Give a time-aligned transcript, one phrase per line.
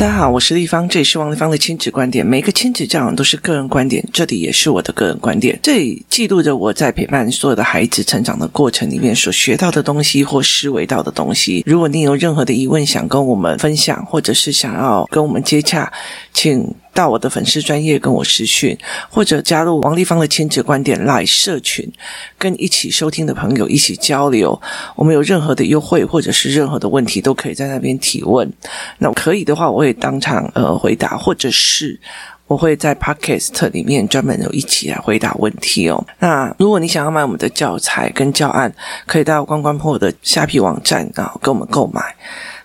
[0.00, 2.24] 大家好，我是立方，这里是王立方的亲子观点。
[2.24, 5.60] 每个亲子教养都是个人观点，这里也是我的个人观点。
[5.62, 11.62] 这里记录着我在陪伴所有的孩子成长的过程里面所学到的东西或思维到的东西。
[11.66, 15.92] 如果你有任何的疑问想跟我们分享，或者是想要跟我们接洽，
[16.32, 18.76] 请到我的粉丝专页跟我私讯，
[19.08, 21.86] 或者加入王立芳的亲子观点来社群，
[22.36, 24.60] 跟一起收听的朋友一起交流。
[24.96, 28.52] 我们有任何的优惠或者是任何的问题，都可以在那边提问。
[28.98, 29.90] 那可以的话，我会。
[30.00, 32.00] 当场呃回答，或者是
[32.46, 36.02] 我会在 Podcast 里面专门有一起来回答问题哦。
[36.20, 38.72] 那如果你想要买我们的教材跟教案，
[39.04, 42.02] 可以到关关破的虾皮网站啊，跟我们购买。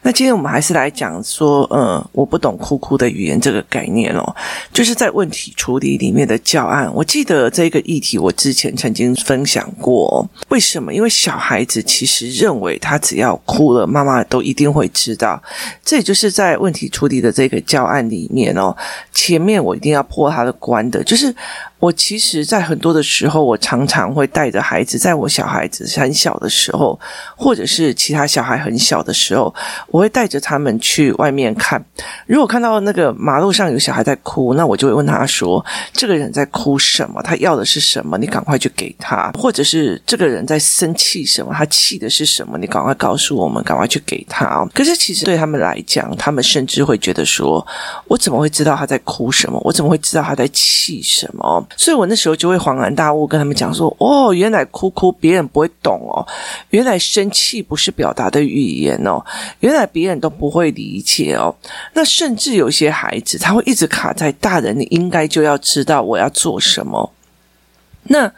[0.06, 4.36] 那今天我们还是来讲说，呃，我不懂哭哭的语言这个概念哦，
[4.72, 6.88] 就是在问题处理里面的教案。
[6.94, 10.94] 我记得这个议题我之前曾经分享过，为什么？
[10.94, 15.42] 因为小孩子其实认为他只要哭了，妈妈都一定会知道。
[15.84, 18.78] 这也就是在问题处理的这个教案里面哦，
[19.12, 21.36] 前面我一定要破他的关的，就是。
[21.80, 27.00] 我其实，在很多的时候，我常常会带着孩子，在我小孩子很小的时候，
[27.36, 29.54] 或者是其他小孩很小的时候，
[29.90, 31.84] 我会带着他们去外面看。
[32.26, 37.22] 如果看到那个马路上有小孩在哭，那我就会问他说：“这个人在哭什么？
[37.22, 38.18] 他要的是什么？
[38.18, 41.54] 你赶快去给他。”或者是这个人在生气什么？
[41.54, 42.58] 他气的是什么？
[42.58, 44.66] 你赶快告诉我们，赶快去给他。
[44.74, 47.66] 可是其实对他们来讲，他们甚至会觉得说
[48.08, 49.60] ：“我怎么会知道他在哭什么？
[49.64, 56.26] 我怎么会知道他在气什么？”所以我那时候就会恍然大悟，跟他们讲说：“哦，原来哭哭别人不会懂哦，
[56.70, 59.24] 原来生气不是表达的语言哦，
[59.60, 61.56] 原来别人都不会理解哦。
[61.94, 67.12] 那甚至有些孩子他会一直卡在大人，你应该就要知道我要做什么。”
[68.04, 68.32] 那。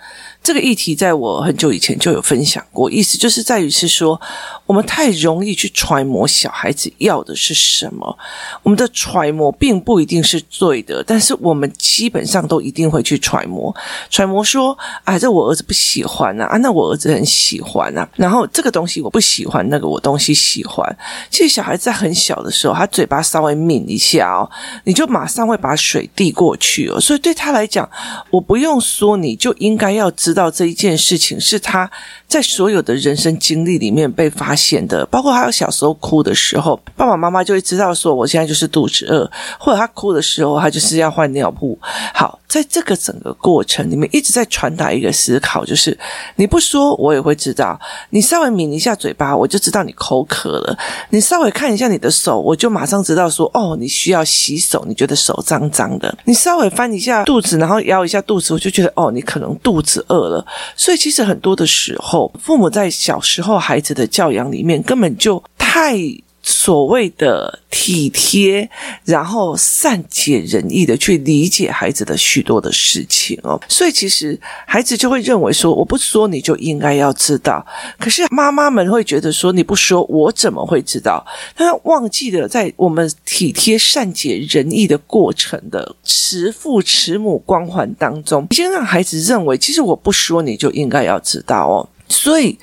[0.48, 4.18] 这个议题在我很久以前就有分享过，意思就是在于是说，
[4.66, 8.18] 我们太容易去揣摩小孩子要的是什么，
[8.64, 13.76] 我们的揣摩并不一定是对的，但是我们基本上都一定会去揣摩，
[14.10, 20.98] 揣摩说，啊，这我儿子不喜欢啊，啊，那我儿子很喜欢啊，然后这个东西我不喜欢，那个我东西喜欢。
[21.30, 24.50] 其实小孩子在很小的时候，他嘴巴稍微抿一下哦，
[24.86, 27.90] 你就马上会把水递过去哦，所以对他来讲，
[28.30, 30.48] 我不用说，你就应该要知道。
[30.58, 31.88] 这一件事情是他
[32.28, 41.78] 在所有的人生经历里面被发现的，包括他小时候哭的时候，爸爸妈妈就会知道说，我现在就是肚子饿，或者他哭的时候，他就是要换尿布。
[42.14, 45.96] 好，在这个整个过程里面，一直在传达一个思考，就是
[46.38, 47.78] 你不说，我也会知道；
[48.10, 50.76] 你稍微抿一下嘴巴，我就知道你口渴了；
[51.10, 60.17] 你稍微看一下你的手，我就马上知道说，哦，你需要洗手，你觉得手脏脏的；你稍微翻一下肚子，然后摇一下肚子，我就觉得，哦，你可能肚子饿。
[60.26, 60.46] 了，
[60.76, 65.96] 所以其实很多的时候，父母在小时候孩子的教养里面，根本就太
[66.50, 68.70] 所谓的体贴，
[69.04, 77.66] 然后善解人意的去理解孩子的许多的事情哦，所以其实孩子就会认为说，我不说你就应该要知道，
[78.00, 81.26] 可是妈妈们会觉得说，你不说我怎么会知道？
[81.54, 91.90] 他忘记了在我们体贴善解人意的过程的慈父慈母光环当中，已经让孩子认为，其实我不说你就应该要知道哦。
[92.10, 92.58] 所以，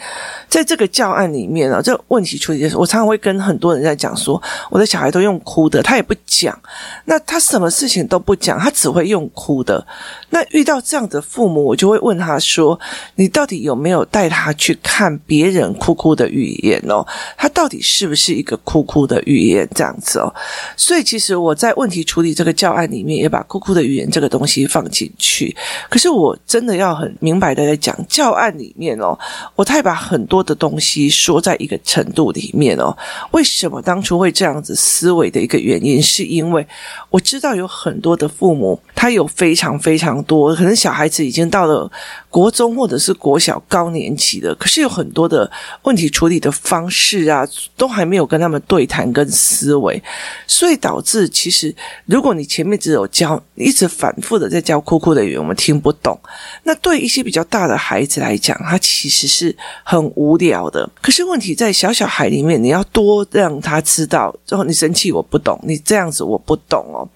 [0.48, 4.40] 在这个教案里面啊，这个问题处理的时候，我常常会跟很多人在讲说，
[4.70, 6.58] 我的小孩都用哭的，他也不讲，
[7.04, 9.86] 那他什么事情都不讲，他只会用哭的。
[10.30, 12.78] 那遇到这样的父母，我就会问他说
[13.16, 17.06] ：“你到底有没有带他去看别人哭哭的语言哦？
[17.36, 20.34] 他到底是不是一个哭哭的语言这样子哦？”
[20.76, 25.54] 所以，其实我在问题处理这个教案里面，也把哭哭的语言这个东西放进去。
[25.88, 29.16] 可是，我真的要很明白的在讲教案里面哦。
[29.54, 32.96] 我太把很多的东西说在一个程度里面哦，
[33.32, 36.66] 为什么当初会这样子思维的一个原因，是因为
[37.10, 41.90] 我知道有很多的父母，他有非常非常多，可能小孩子已经到了
[42.34, 45.48] 国中或者是国小高年级的，可是有很多的
[45.84, 47.46] 问题处理的方式啊，
[47.76, 50.02] 都还没有跟他们对谈跟思维，
[50.44, 51.72] 所以导致其实
[52.06, 56.18] 如果你前面只有教，一直反复的在教哭哭的语言，我们听不懂。
[56.64, 60.90] 那对一些比较大的孩子来讲，他其实是很无聊的。
[61.00, 67.08] 可是问题在小小孩里面，你要多让他知道，之后你生气我不懂，你这样子我不懂哦。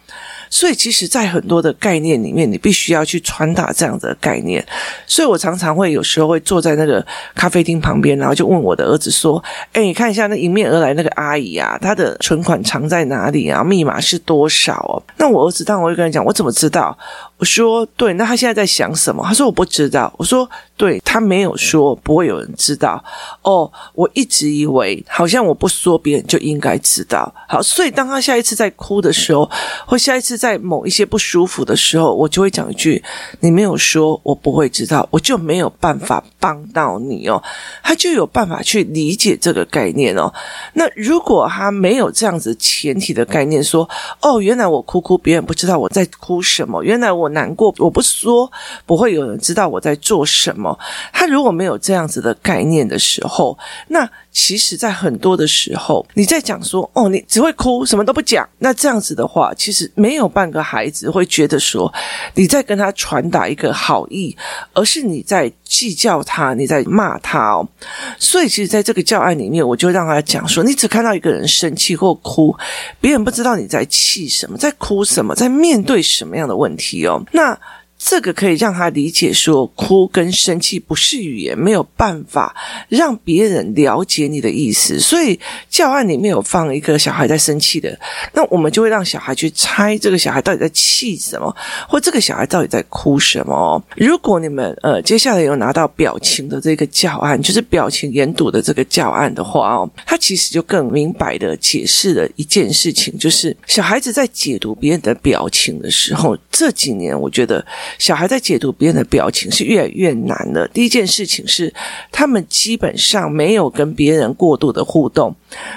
[0.50, 4.64] 所以，其实，在很多的概念里面，你必须要去传达这样的概念。
[5.06, 7.04] 所以我常常会有时候会坐在那个
[7.34, 9.42] 咖啡厅旁边，然后就问我的儿子说
[9.72, 13.62] ：“哎，你看一下那迎面而来那个阿姨啊，她的存款藏在哪里啊？
[13.62, 16.96] 密码是多少哦？”那我儿子当然我会跟他讲：“我怎么知道？
[17.38, 19.24] 我说对，那他现在在想什么？
[19.24, 20.12] 他说我不知道。
[20.18, 23.02] 我说对，他没有说，不会有人知道。
[23.42, 27.32] 哦，我一直以为好像我不说，别人就应该知道。
[27.48, 29.48] 好，所以当他下一次在哭的时候，
[29.86, 33.02] 或下一次在某一些不舒服的时候，我就会讲一句：
[33.38, 37.40] 你没有说，我不会知道，我就没有办法帮到你哦。
[37.84, 40.32] 他就有办法去理解这个概念哦。
[40.74, 43.88] 那如果他没有这样子前提的概念，说
[44.22, 47.27] 哦，原来我哭哭，别人不知道我在哭什么，原来我。
[47.28, 48.50] 难过，我不说，
[48.86, 50.78] 不会有人知道我在做什么。
[51.12, 53.58] 他如果没有这样子的概念的时候，
[53.88, 54.08] 那
[54.40, 58.48] 其实，在很多的时候，你在讲说，哦，你只会哭，什么都不讲。
[58.60, 61.92] 那这样子的话，其实没有半个孩子会觉得说
[62.34, 64.34] 你在跟他传达一个好意，
[64.72, 67.68] 而是你在计较他，你在骂他哦。
[68.16, 72.56] 所以，其实，在这个教案里面，我就让他讲说，你只看到一个人生气或哭，
[73.00, 77.20] 别人不知道你在气什么，在哭什么，在面对什么样的问题哦。
[77.32, 77.58] 那
[77.98, 82.54] 这个可以让他理解说，哭跟生气不是语言，没有办法
[82.88, 85.00] 让别人了解你的意思。
[85.00, 87.98] 所以教案里面有放一个小孩在生气的，
[88.32, 91.54] 那我们就会让小孩去猜这个小孩到底在气什么，
[91.88, 93.82] 或这个小孩到底在哭什么。
[93.96, 107.66] 如果你们呃接下来有拿到表情的这个教案，就是表情研读的这个教案的话哦，他其实就更明白的解释了一件事情，就是小孩子在解读别人的表情的时候，这几年我觉得。
[107.98, 110.66] 小孩在解读别人的表情是越来越难了。
[110.68, 111.72] 第一件事情是，
[112.12, 115.34] 他们基本上没有跟别人过度的互动。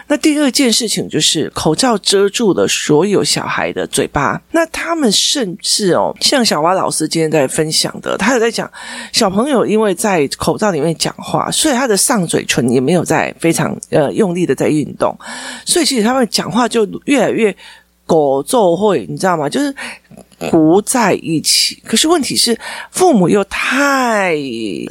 [0.08, 4.42] 那第二件事情就是，口罩遮住了所有小孩的嘴巴。
[4.52, 8.70] 那他们甚至哦，像小蛙老师今天在分享的，他有在讲，
[9.14, 15.18] 小朋友因为在口罩里面讲话，所以他的上嘴唇也没有在非常呃用力的在运动，
[15.66, 17.56] 所以其实他们讲话就越来越
[18.06, 19.48] 狗奏会，你知道吗？
[19.48, 19.74] 就是。
[20.50, 22.58] 糊在一起，可是问题是
[22.92, 24.36] 父母又太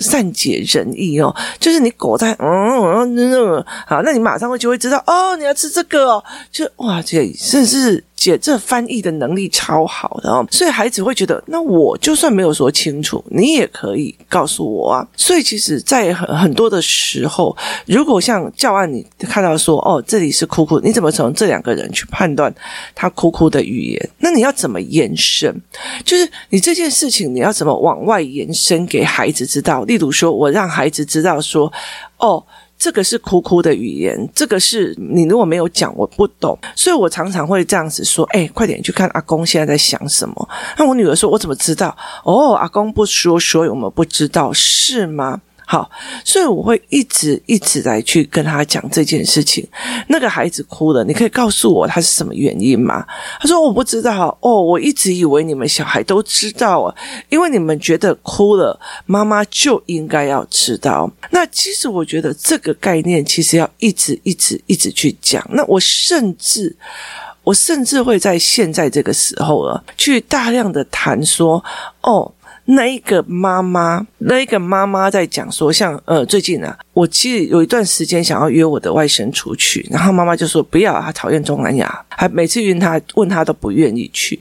[0.00, 8.04] 善解人意哦，就是你裹在嗯嗯嗯，好，那你马上会就会知道哦，你要吃这个哦，就哇，这真是。
[8.20, 15.08] 姐，这翻译的能力超好的哦，所以孩子会觉得，那我就算没有说清楚，你也可以告诉我啊。
[15.16, 17.56] 所以其实，在很很多的时候，
[17.86, 22.54] 如果像教案你看到说，哦，这里是哭哭，你怎么从这两个人去判断
[22.94, 24.10] 他哭哭的语言？
[24.18, 25.62] 那你要怎么延伸？
[26.04, 29.84] 就是你这件事情，你要怎么往外延伸给孩子知道？
[29.84, 31.72] 例如说，我让孩子知道说，
[32.18, 32.44] 哦。
[32.82, 40.48] 这个是哭哭的语言，这个是你如果没有讲，我不懂，所以我常常会这样子说：“哎，快点去看阿公现在在想什么。”
[40.78, 41.94] 那我女儿说：“我怎么知道？”
[42.24, 45.42] 哦，阿公不说，所以我们不知道，是吗？
[45.70, 45.88] 好，
[46.24, 49.64] 所以我会一直一直来去跟他讲这件事情。
[50.08, 53.06] 那个孩子哭了，你可以告诉我他是什么原因吗？
[53.38, 54.36] 他说我不知道。
[54.40, 56.92] 哦，我一直以为你们小孩都知道啊，
[57.28, 58.76] 因为你们觉得哭了，
[59.06, 61.08] 妈妈就应该要知道。
[61.30, 65.48] 那其实我觉得这个概念其实要一直一直一直去讲。
[65.52, 66.76] 那我甚至
[67.44, 71.64] 我甚至会在现在这个时候了，去大量的谈说
[72.00, 72.34] 哦。
[72.70, 76.78] 那一个妈妈，那一个妈妈在讲说，像呃，最近啊。
[77.00, 84.38] 我其实有一段时间想要约我的外甥出去，然后妈妈就说不要，她讨厌东南亚，还每次约她问她都不愿意去。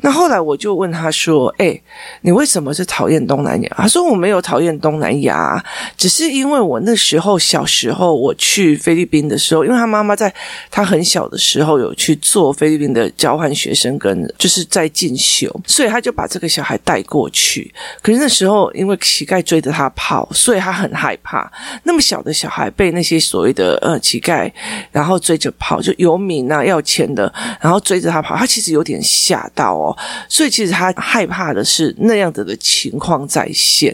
[0.00, 1.78] 那后来我就问她说：“哎，
[2.22, 5.62] 你为什么是讨厌东南亚？”她说：“我没有讨厌东南亚，
[5.98, 10.32] 只是因为我那时候小时候我去菲律宾的时候，因为她妈妈在
[10.70, 17.70] 她很小的时候有去做菲律宾的交换学生，跟就是在进修，所以她就把这个小孩带过去。
[18.00, 21.52] 可是那时候因为乞丐追着她跑，所以她很害怕。
[21.82, 24.48] 那么不小的小孩被那些所谓的呃乞丐，
[24.92, 33.92] 然后追着跑，就游民啊要钱的，然后追着他跑，他其实有点吓到哦，所以其实他害怕的是那样子的情况再现，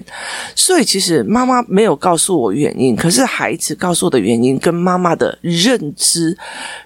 [0.54, 6.36] 所以其实妈妈没有告诉我原因，可是孩子告诉我的原因跟妈妈的认知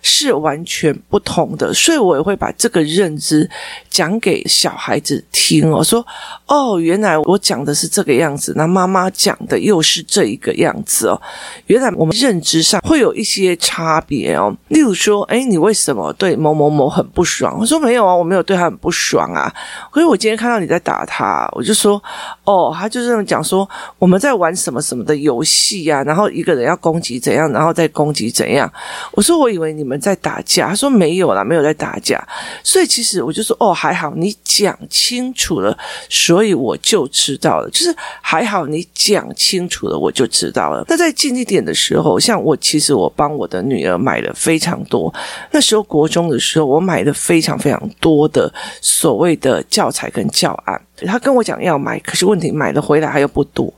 [0.00, 3.50] 是完全不同的，所以我也会把这个认知
[3.90, 6.06] 讲给小孩子听哦，说
[6.46, 10.97] 哦，原来我讲的是这个样子，那妈妈讲的又是这一个样子。
[11.06, 11.20] 哦，
[11.66, 14.54] 原来我们认知上会有一些差别哦。
[14.68, 17.56] 例如说，哎，你为什么对某某某很不爽？
[17.60, 19.52] 我说没有啊，我没有对他很不爽啊。
[19.90, 22.02] 可是我今天看到你在打他，我就说，
[22.44, 28.70] 哦，他就这么讲说，我们在玩什么什么的游戏呀，然后一个人要攻击怎样，然后再攻击怎样。
[29.12, 32.26] 我说我以为你们在打架，他说没有啦，没有在打架。
[32.62, 35.76] 所以其实我就说，哦，还好你讲清楚了，
[36.08, 37.68] 所以我就知道了。
[37.70, 40.84] 就是还好你讲清楚了，我就知道了。
[40.88, 45.14] 那在近一点的时候，像我其实我帮我的女儿买了非常多。
[45.52, 50.80] 那时候国中的时候，我买了非常非常多的所谓的教材跟教案。
[51.06, 53.72] 他跟我讲要买，可是问题买了回来还又不多。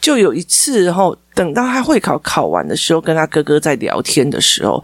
[0.00, 4.82] 就有一次后，等到他会考考完的时候，跟他哥哥在聊天的时候，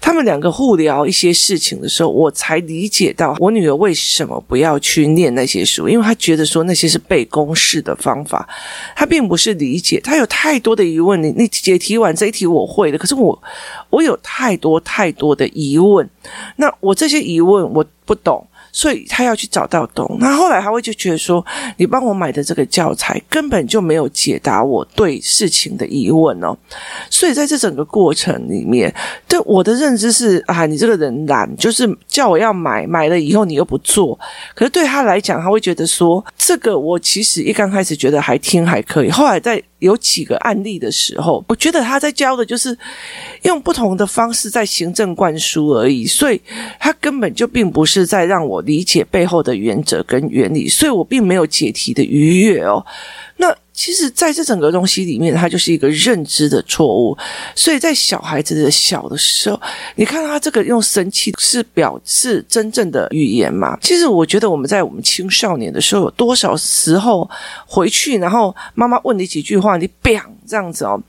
[0.00, 8.48] 他们两个互聊一些事情的时候，我才理解到我女儿为什么不要去念那些书，因为她觉得说那些是背公式的方法，
[8.94, 11.22] 她并不是理解，她有太多的疑问。
[11.22, 13.42] 你你解题完这一题我会的，可是我
[13.90, 16.08] 我有太多太多的疑问，
[16.56, 18.44] 那我这些疑问我不懂。
[18.72, 21.44] 所以他要去找到懂，那后来他会就觉得说，
[21.76, 26.56] 你帮我买的这个教材根本就没有解答我对事情的疑问哦。
[27.10, 28.94] 所以在这整个过程里面，
[29.26, 34.16] 对我的认知是啊，你这个人懒，就是叫我要买，买了以后你又不做。
[34.54, 39.60] 可是对他来讲，他会觉得说，这个我其实一刚开始觉得还听还可以，后来在。
[39.80, 42.78] 有几个案例的时候，我觉得他在教的就是
[43.42, 46.40] 用不同的方式在行政灌输而已，所以
[46.78, 52.86] 他根本就并不是在让我理解背后的原则跟原理，所以我并没有解题的愉悦哦。
[53.36, 53.54] 那。
[53.80, 57.16] 其实，在这整个东西里面，它就是一个认知的错误。
[57.54, 59.58] 所以在小孩子的小的时候，
[59.94, 63.78] 你看他这个用神气是表示真正的语言嘛？
[63.80, 67.26] 其实，我觉得我们在我们青少年的时候，有多少时候
[67.66, 71.00] 回去，然后妈妈问你几句话，你 biang 这样子哦。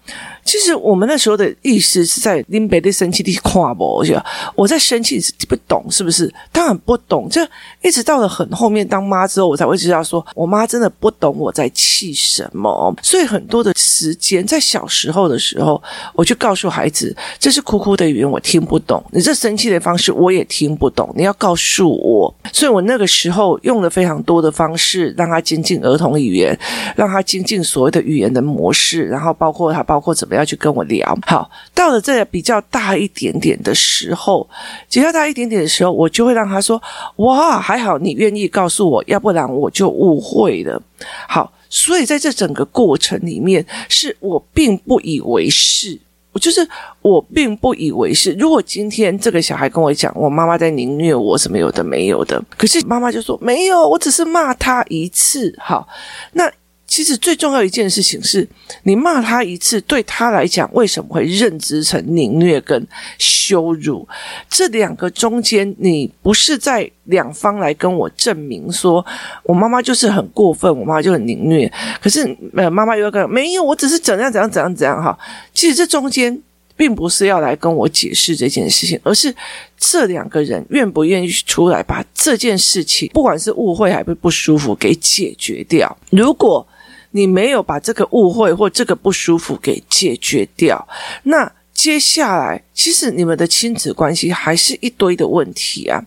[0.44, 4.16] 其实我们那时候的意思是在拎别的生气地跨步，就
[4.56, 6.32] 我在生气，是不懂是不是？
[6.52, 7.28] 当然不懂。
[7.30, 7.42] 就
[7.82, 12.94] 一直到了很后面当妈之后，我才会知道说，我妈真的不懂我在气什么。
[13.02, 15.82] 所以很多的时间在小时候的时候，
[16.14, 19.04] 我就告诉孩子，这是哭哭的语言，我听不懂。
[19.12, 21.12] 你这生气的方式，我也听不懂。
[21.16, 22.34] 你要告诉我。
[22.52, 26.58] 所以我那个时候用了非常多的方式，让他精进儿童语言，
[26.96, 30.32] 让他精进所谓的语言的模式，然后包括他，包括怎么。
[30.32, 31.16] 样去跟我聊。
[31.28, 34.50] 好，到了这个比较大一点点的时候，
[34.90, 36.82] 比较大一点点的时候，我就会让他说
[37.18, 40.82] ：“哇，还好你愿意告诉我，要不然我就误会了。”
[41.28, 46.00] 好，所以在这整个过程里面，是我并不以为是，
[46.32, 46.66] 我就是
[47.02, 48.32] 我并不以为是。
[48.40, 55.54] 如果今天这个小孩跟我讲，我妈妈在凌虐我，什么有的没有的，可是妈妈就说没有，我只是骂他一次。
[55.60, 55.86] 好，
[56.32, 56.50] 那。
[56.92, 58.46] 其实最重要一件事情是，
[58.84, 62.86] 你骂他一次，对他来讲，为什么会认知成凌虐跟
[63.18, 64.06] 羞辱？
[64.50, 69.04] 这两个中间，你不是在两方来跟我证明说，
[69.44, 71.72] 我妈妈就是很过分，我妈妈就很凌虐。
[72.02, 75.18] 可是，呃，妈妈又要跟没有，我只是怎样怎样怎样怎样哈。
[75.54, 76.38] 其实这中间
[76.76, 79.34] 并不是要来跟我解释这件事情，而是
[79.78, 85.98] 这两个人愿不愿意出来把这件事情，不管是误会还是不舒服，给解决掉。
[86.10, 86.68] 如果
[87.12, 90.88] 你没有把这个误会或这个不舒服给解决掉，
[91.24, 96.02] 那接下来其实你们的亲子关系还是一堆的问题啊。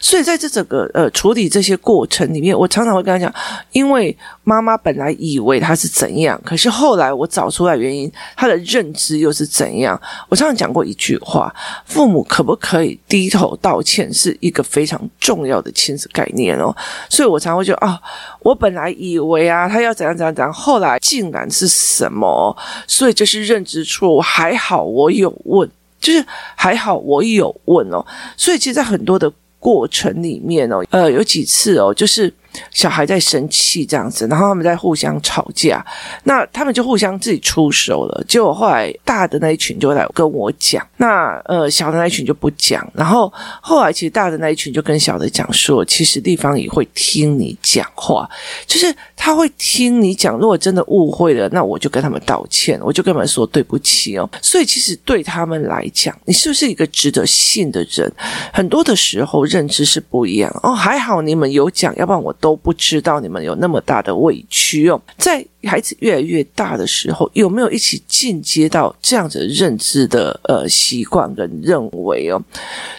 [0.00, 3.32] 所以在这整个呃处理这些过程里面，我常常会跟他讲，
[3.70, 10.00] 因为妈妈本来以为他是怎样，可是后来我找出来原因，他的认知又是怎样。
[10.28, 16.74] 我常常讲过一句话：父母可不可以低头道歉，是一个非常重要的亲子概念哦。
[17.08, 18.00] 所以我常会觉得啊。
[18.40, 22.56] 我本来以为啊，他要怎样怎样怎样，后来竟然是什么？
[22.86, 24.20] 所以这是认知错误。
[24.20, 25.68] 还好我有问，
[26.00, 26.24] 就是
[26.54, 28.04] 还好我有问哦。
[28.36, 32.32] 所以其实，在很多的过程里面哦，呃，有几次哦，就是。
[32.70, 35.84] 小孩在生气这样子，然后他们在互相吵架，
[36.24, 38.24] 那他们就互相自己出手了。
[38.28, 42.86] 结果后来大的那一群就来跟我讲，那呃小的那一群就不讲。
[42.94, 48.28] 然后后来其实大的那一群就跟小的讲说，其实地方也会听你讲话，
[48.66, 50.36] 就是他会听你讲。
[50.38, 54.28] 如果真的误会了，那我就跟他们道歉，我就跟他们说对不起哦。
[54.42, 58.12] 所以其实对他们来讲，你是不是一个值得信的人？
[58.52, 60.72] 很多的时候认知是不一样哦。
[60.74, 62.47] 还好你们有讲，要不然我都。
[62.48, 72.42] 都不知道你们有那么大的委屈哦，在孩子越来越大的时候，有没有一起进阶到这样子认知的呃习惯跟认为哦？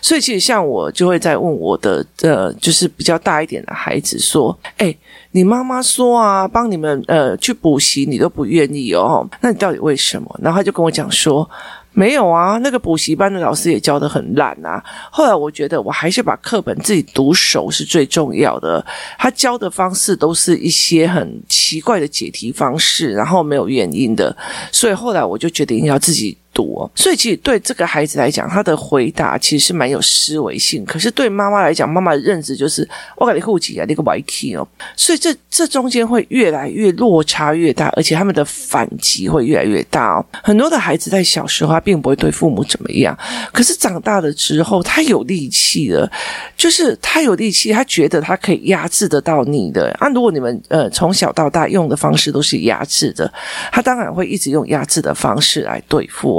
[0.03, 4.95] 所以其实像我就会在问我的呃，就是比较大一点的孩子说：“哎，
[5.31, 11.49] 你妈妈说啊，帮你们呃去补习，你都不愿意哦，那你到底为什么？”然后他就跟我讲说。
[11.91, 14.81] 没有啊，那个补习班的老师也教的很烂啊。
[15.11, 18.85] 后来我觉得我还是把课本自己读熟是最重要的。
[19.17, 24.35] 他教的方式都是一些很奇怪的解题方式，然后没有原因的。
[24.71, 26.89] 所以后来我就决定要自己多。
[26.95, 30.83] 所以其实对这个孩子来讲，他的回答其实是蛮有思维性。
[30.85, 34.67] 可是对妈妈来讲，妈妈的认知就是我给你户籍啊，那个 Y K 哦。
[34.95, 40.25] 所以这这中间会越来越落差越大，而且他们的反击会越来越大哦。
[40.43, 43.17] 很多的孩子在小时候他并不会对父母怎么样，
[43.51, 46.09] 可是长大了之后，他有力气了，
[46.55, 49.89] 就是他有力气，他觉得他可以压制得到你的。
[49.99, 53.31] 啊，如果你们呃从小到大用的方式都是压制的，
[53.71, 56.38] 他当然会一直用压制的方式来对付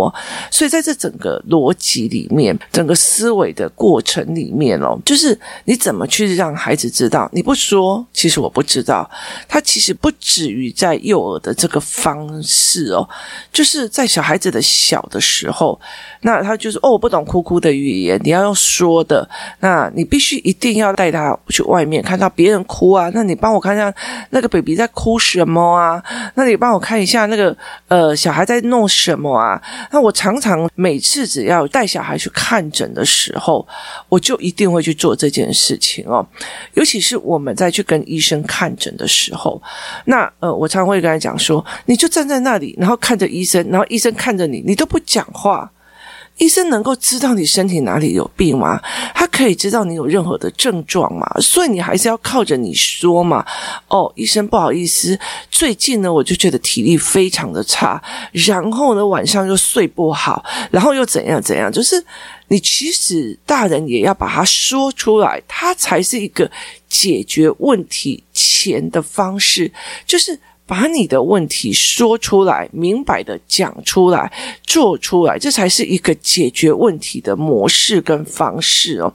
[0.51, 9.11] 所以在这整个逻辑里面，整个思维的过程里面哦，就是你怎么去让孩子知道，你不说，其实我不知道。
[9.49, 13.09] 他其实不止于在幼儿的这个方式哦，
[13.53, 15.81] 就是在小孩子的小的时候，
[16.21, 19.29] 那他就是哦，我不懂哭哭的语言，你要用说的，
[19.61, 23.93] 那你必须一定要带他去外面看到别人哭啊，那你帮我看一下
[24.31, 26.03] 那个 baby 在哭什么啊？
[26.35, 27.57] 那你帮我看一下那个
[27.89, 29.61] 呃小孩在弄什么啊？
[29.91, 33.67] 那我常常每次只要带小孩去看诊的时候，
[34.09, 36.27] 我就一定会去做这件事情哦，
[36.75, 39.61] 尤其是我们在去跟医生看诊的时候，
[40.05, 45.71] 那呃，我常会跟他讲说，你就站在那里，然后看着医生，然后医生看着你，你都不讲话。
[46.41, 48.81] 医生能够知道你身体哪里有病吗？
[49.15, 51.31] 他可以知道你有任何的症状吗？
[51.39, 53.45] 所以你还是要靠着你说嘛。
[53.89, 55.19] 哦，医生不好意思，
[55.51, 62.03] 最近呢，我就觉得体力非常的差，然后呢，晚上又睡不好，然后又怎样怎样，就是
[62.49, 66.51] 你其实大人也要把它说出来，它才是一个
[66.89, 69.71] 解决问题前的方式，
[70.07, 70.41] 就是。
[70.71, 79.13] 把你的问题说出来，明白的讲出来，做出来，这才是一个解决问题的模式跟方式哦。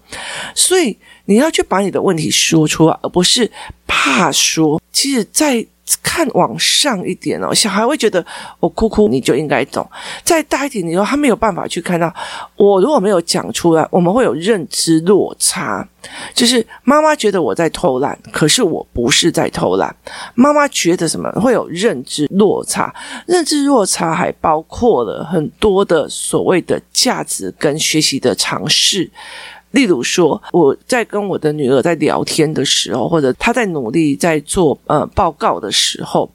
[0.54, 3.50] 所以你要去把你的问题说出来，而不是
[3.88, 4.82] 怕说。
[4.92, 5.66] 其实，在
[6.01, 8.25] 看往上一点哦，小孩会觉得
[8.60, 9.88] 我哭哭你就应该懂。
[10.24, 12.13] 再大一点，你说他没有办法去看到
[12.56, 15.88] 我如果没有讲出来，我们会有认知落差。
[16.34, 19.96] 就是妈妈觉得我在偷懒，可是我不是在偷懒。
[20.36, 22.94] 妈妈觉得什么会有认知落差？
[23.25, 29.10] 认知落差还包括了很多的所谓的价值跟学习的尝试。
[29.75, 36.32] 例如说，我在跟我的女儿在聊天的时候，或者她在努力在做呃报告的时候，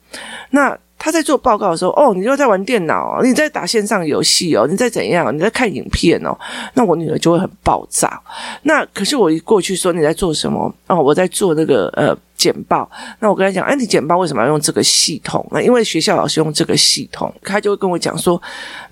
[0.51, 5.35] 那她在做报告的时候，哦，你又在玩电脑，你在打线上游戏哦，你在怎样？
[5.35, 6.37] 你在看影片哦，
[6.75, 8.21] 那我女儿就会很爆炸。
[8.63, 10.73] 那可是我一过去说你在做什么？
[10.87, 12.17] 哦，我在做那个呃。
[12.41, 15.47] 简报，那我跟他讲，哎，你简报为什么要用这个系统？
[15.51, 18.41] 那因为学校老师用这个系统，他就会跟我讲说，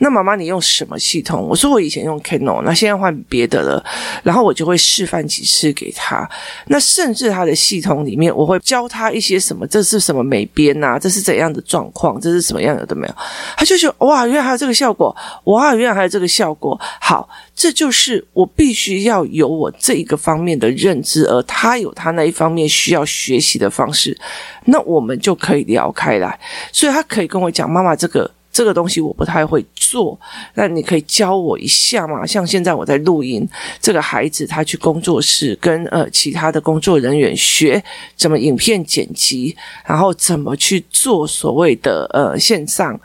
[0.01, 1.49] 那妈妈你用什么系统？
[1.49, 3.83] 我说我以前用 Keynote，那现在换别的了。
[4.23, 6.29] 然后我就会示范几次给他。
[6.67, 10.99] 那甚至他的系统里面，我会教他一些什么，这是什么美编呐？
[11.01, 12.21] 这是怎样的状况？
[12.21, 13.15] 这是什么样的都没有？
[13.57, 15.17] 他就觉得哇，原来还有这个效果！
[15.45, 16.79] 哇，原来还有这个效果！
[17.01, 23.38] 好，这就是我必须要有我这一个方面的认知，而他有他那一方面需要学。
[23.39, 24.19] 学习的方式，
[24.65, 26.39] 那我们就可以聊开来。
[26.73, 30.19] 所以他可以跟我讲：“妈妈，这个这个东西我不太会做，
[30.55, 33.49] 那你可以教我一下吗？”像现在我在录音，
[33.81, 37.81] 这个孩子他去工作室跟呃其他的工作人员学
[38.17, 42.99] 怎么影片剪辑，然后怎么去做所谓的呃线上。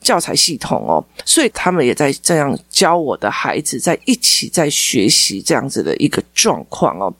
[0.00, 7.12] 教材系统哦，所以他们也在这样教我的孩子，在一起在学习这样子的一个状况哦。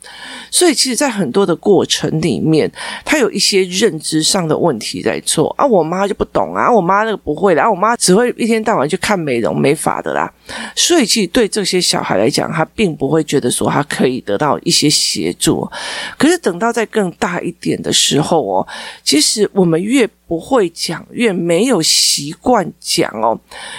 [0.50, 2.70] 所以其实，在很多的过程里面，
[3.04, 5.66] 他有一些认知上的问题在做啊。
[5.66, 10.32] 我妈就不懂啊，我妈那个不会的啊，我妈只会一天到晚去看美容美发的啦。
[10.74, 15.68] 所以，其实对这些小孩来讲，他并不会觉得说他可以得到一些协助。
[16.16, 18.66] 可是等到在更大一点的时候哦，
[19.04, 23.36] 其实我们越不会讲，越没有习惯讲哦，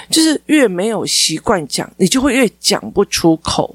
[0.10, 3.74] 就是越没有习惯讲，你就会越讲不出口，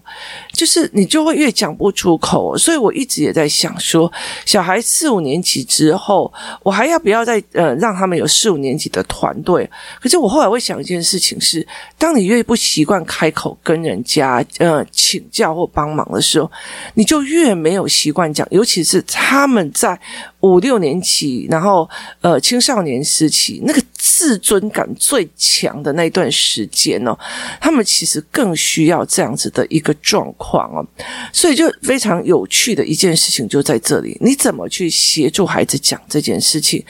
[0.52, 2.58] 就是你就会越讲不出口。
[2.58, 4.12] 所以我一直也在想说，
[4.44, 6.32] 小孩四五年级之后，
[6.64, 9.70] 我还要不要再呃让他们有四五年级的团队？
[10.00, 11.64] 可是我后来会想一件事情是，
[11.96, 16.50] 当你越不习惯开口跟人家呃请教或帮忙的时候，
[16.94, 19.96] 你就越没有习惯讲，尤其是他们在
[20.44, 21.88] 五六年级，然后
[22.20, 22.60] 呃青。
[22.64, 23.82] 少年时期那个
[24.24, 27.14] 自尊感最强的那段时间哦，
[27.60, 30.82] 他们其实更需要这样子的一个状况哦，
[31.30, 36.82] 所以就非常有趣的一件事情就在这里，你怎么去协助孩子讲这件事情？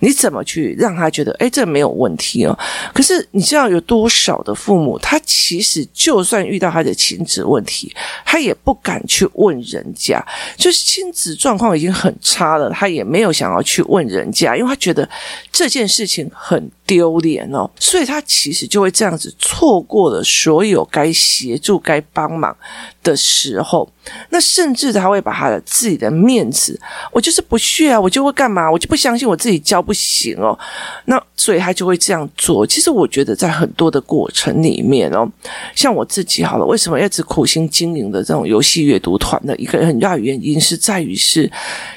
[0.00, 2.58] 你怎么去让他觉得诶，这没有问题哦？
[2.92, 10.20] 可是你知道有多少的父母，他其实就算遇到他的亲子问题，他也不敢去问人家，
[10.56, 15.08] 就是亲子状况已经很差了，他也没有想要去问人家，因为他觉得。
[15.52, 22.56] 这件事情很丢脸哦，所以他其实就会这样子错过了所有该协助、该帮忙
[23.04, 23.88] 的时候。
[24.30, 26.78] 那甚至他会把他的自己的面子，
[27.12, 28.68] 我就是不屑啊，我就会干嘛？
[28.68, 30.58] 我就不相信我自己教不行哦。
[31.04, 32.66] 那所以他就会这样做。
[32.66, 35.30] 其实我觉得在很多的过程里面哦，
[35.76, 41.48] 像我自己好了，为什么一直苦心经营的这种游戏阅读团的一个很大原因是在于是，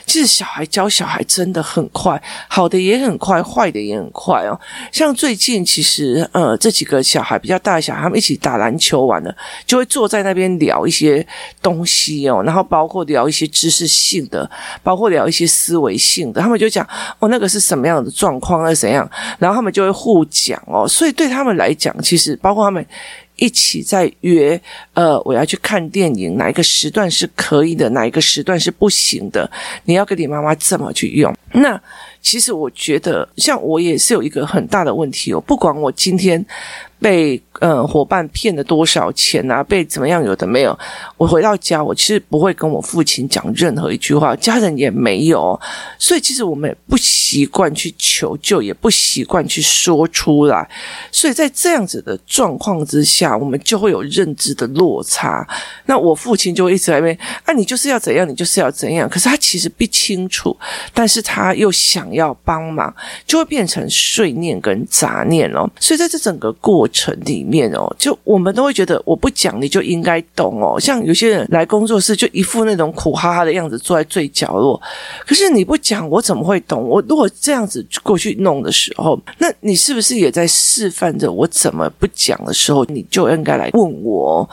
[0.05, 4.59] 其实小孩教小孩真的很快，好的也很快，坏的也很快哦。
[4.91, 11.25] 像最近其实呃这几个小孩比较大的小孩，他们一起打篮球完了，就会坐在那边聊一些
[11.61, 12.27] 东西。
[12.29, 14.49] 哦，然后包括聊一些知识性的，
[14.81, 16.87] 包括聊一些思维性的，他们就讲
[17.19, 22.85] 哦，那个是什么样的状况，那是怎样，然后他们就会互讲哦，所以对他们来讲，其实包括他们
[23.35, 24.59] 一起在约，
[24.93, 29.49] 呃，我要去看电影，哪一个时段是可以的，哪一个时段是不行的，
[29.85, 31.33] 你要跟你妈妈这么去用。
[31.51, 31.79] 那
[32.23, 36.43] 其实我觉得，像我也是有一个很大的问题哦，不管我今天。
[37.03, 39.61] 被呃伙伴骗了多少钱啊？
[39.61, 40.23] 被怎么样？
[40.23, 40.77] 有的没有。
[41.17, 45.59] 我回到家，我其实不会跟我父亲讲任何一句话，家人也没有。
[45.99, 50.65] 所以其实我们也不习惯去求救，也不习惯去说出来。
[51.11, 55.45] 所以在这样子的状况之下，我们就会有认知的落差。
[55.85, 59.09] 那我父亲就会一直在那边啊，你就是要怎样，你就是要怎样。
[59.09, 60.57] 可是他其实不清楚，
[60.93, 62.95] 但是他又想要帮忙，
[63.27, 65.69] 就会变成碎念跟杂念哦。
[65.77, 70.79] 所以在这整个过城里面哦，就我们都会觉得我不讲你就应该懂哦。
[70.79, 74.81] 像有些人来工作室就一副那种苦哈哈的样子，坐在最角落。
[75.25, 76.87] 可是你不讲，我怎么会懂？
[76.87, 84.47] 我如果这样子过去弄的时候，那你是不是也在示范着我怎么不讲的时候，你就应该来问我？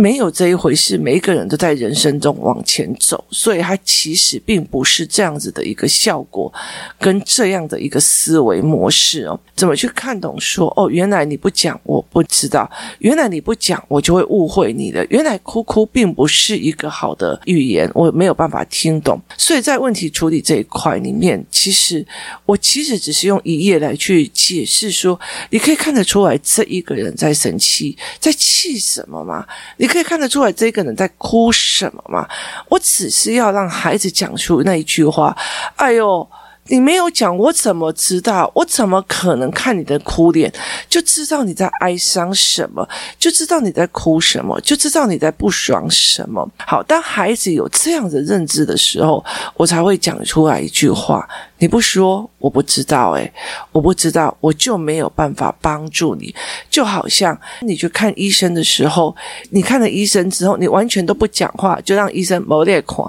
[0.00, 6.50] 没有这一回事，每一个人都在人生中往前走，所以他其实并不是这样子的一个效果，
[6.98, 9.38] 跟这样的一个思维模式哦。
[9.54, 12.68] 怎么去看懂说哦，原来你不讲我不知道，
[13.00, 19.20] 原来你不讲我就会误会你的，原来哭哭并不是一个好的语言，我没有办法听懂。
[19.36, 22.06] 所以在问题处理这一块里面，其实
[22.46, 29.46] 我其实只是用一页来去解释说，你可以看得出来这一个人在生气，在气什么吗？
[29.76, 29.89] 你。
[29.90, 32.26] 可以看得出来这个人在哭什么吗？
[32.68, 35.36] 我只是要让孩子讲出那一句话。
[35.76, 36.26] 哎呦，
[36.70, 38.50] 你没有讲，我怎么知道？
[38.54, 40.50] 我怎么可能看你的哭脸
[40.88, 42.88] 就知道你在哀伤什么？
[43.18, 44.58] 就知道你在哭什么？
[44.60, 46.48] 就知道你在不爽什么？
[46.58, 49.22] 好，当孩子有这样的认知的时候，
[49.56, 51.28] 我才会讲出来一句话。
[51.58, 53.10] 你不说，我不知道。
[53.10, 53.30] 诶，
[53.70, 56.34] 我不知道，我就没有办法帮助你。
[56.70, 59.14] 就好像你去看医生的时候，
[59.50, 63.04] 你看了医生之后，你完全都不讲话，就让医生没得看。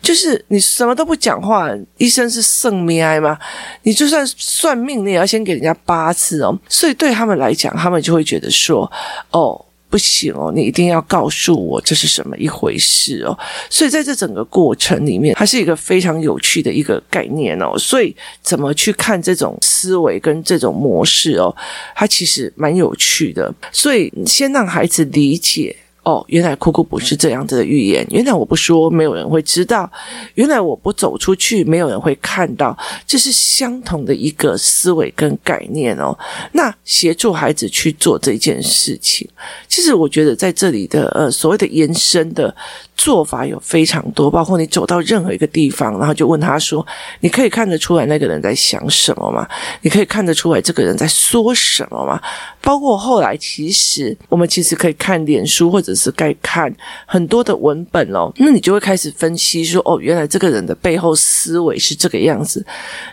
[0.00, 2.72] 就是你什么都不讲话，医生是算
[3.14, 3.38] 命吗？
[3.82, 6.58] 你就算算命，你也要先给人家八字哦。
[6.68, 8.90] 所以对他们来讲，他们就会觉得说，
[9.30, 9.62] 哦。
[9.88, 13.38] 不行哦，你一定要告诉我这是什么一回事哦。
[13.70, 17.72] 所以在这整个过程里面，它是一个非常有趣的一个概念哦。
[17.78, 21.54] 所以怎么去看这种思维跟这种模式哦，
[21.94, 23.54] 它其实蛮有趣的。
[23.70, 25.74] 所以先让孩子理解。
[26.06, 28.06] 哦，原来哭哭不是这样子的预言。
[28.10, 29.90] 原来我不说，没有人会知道。
[30.34, 32.78] 原来我不走出去，没有人会看到。
[33.04, 36.16] 这是相同的一个思维跟概念哦。
[36.52, 39.28] 那协助孩子去做这件事情，
[39.66, 42.54] 其实我觉得在这里的呃所谓的延伸的。
[42.96, 46.84] 做法有非常多，包括你走到任何一个地方，然后就问他说
[47.20, 49.46] ：“你可以看得出来那个人在想什么吗？
[49.82, 52.20] 你可以看得出来这个人在说什么吗？”
[52.62, 58.32] 包括后来，其实我们其实可以看脸书，或者是该看很多的文本哦。
[58.38, 62.64] 那你就会开始分析说：“哦，原来这个人的背后思维是这个样子，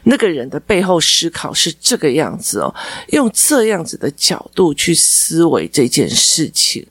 [0.03, 2.73] 那个人的背后思考是这个样子哦。”
[3.11, 6.83] 用这样子的角度去思维这件事情，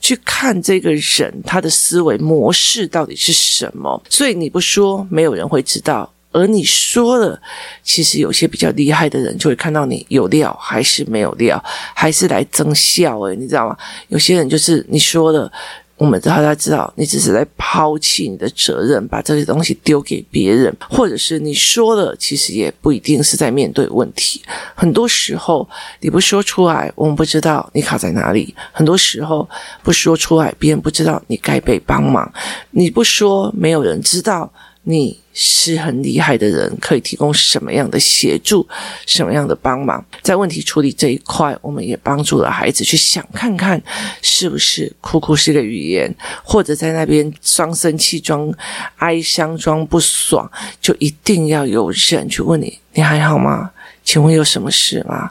[0.00, 2.39] 去看这个人他的思维模。
[2.40, 4.02] 模式到底是什么？
[4.08, 7.38] 所以你不说，没有人会知道；而你说了，
[7.82, 11.62] 其实有些比较厉害的人就会看到你有料还是没有料，
[11.94, 13.20] 还是来增效。
[13.20, 13.76] 诶，你知道吗？
[14.08, 15.52] 有些人就是你说了。
[16.00, 24.40] 我们大家知道，你只是在抛弃你的责任，把这些东西丢给别人，或者是你说了，其实也不一定是在面对问题。
[24.74, 25.68] 很多时候
[26.00, 29.46] 你不说出来，我们不知道你卡在哪里；很多时候
[29.82, 32.32] 不说出来，别人不知道你该被帮忙。
[32.70, 34.50] 你不说，没有人知道。
[34.90, 38.66] 你是很厉害的人，可以提供什么样的协助，
[39.06, 40.04] 什么样的帮忙？
[40.22, 43.80] 在问题处理这一块，我们也帮助了孩子去想看看，
[44.20, 48.52] 是不是哭哭是个语言，或者在那边装生气、装
[48.96, 50.50] 哀伤、装不爽，
[50.80, 53.70] 就一定要有人去问你，你还好吗？
[54.02, 55.30] 请问有什么事吗？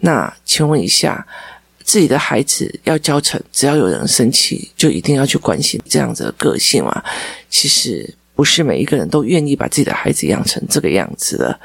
[0.00, 1.24] 那请问一下，
[1.84, 7.02] 自己的孩子要教成，只要有人生气，就一定要去关心这样子的个性吗？
[7.48, 11.58] 其实不是每一个人都愿意把自己的孩子养成这个样子的。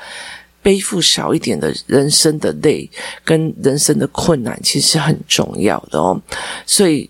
[0.63, 2.89] 背负少一点的人生的累
[3.23, 6.19] 跟人生的困难，其实很重要的哦。
[6.65, 7.07] 所以。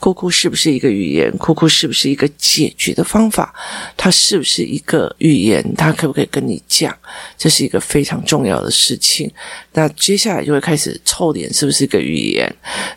[0.00, 1.30] 哭哭是不是一个语言？
[1.36, 3.52] 哭哭是不是一个解决的方法？
[3.98, 5.62] 它是不是一个语言？
[5.76, 6.96] 它可不可以跟你讲？
[7.36, 9.30] 这是一个非常重要的事情。
[9.74, 12.50] 那接下来就会开始臭脸是不是个语言？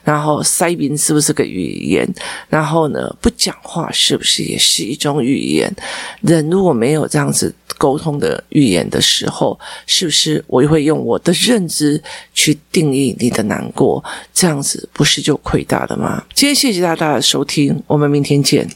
[0.03, 2.07] 然后塞宾是不是个语言？
[2.47, 5.73] 然后呢，不讲话是不是也是一种语言？
[6.19, 14.03] 人如果没有这样子沟通的语言的时候，是不是我也会用我的认知去定义你的难过？
[14.33, 16.25] 这样子不是就亏大了吗？
[16.33, 16.57] 今天。
[16.57, 18.67] 谢谢大家的收听，我们明天见。